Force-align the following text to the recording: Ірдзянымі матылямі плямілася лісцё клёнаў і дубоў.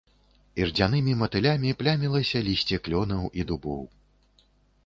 Ірдзянымі 0.63 1.13
матылямі 1.19 1.75
плямілася 1.81 2.41
лісцё 2.47 2.75
клёнаў 2.89 3.23
і 3.43 3.47
дубоў. 3.53 3.83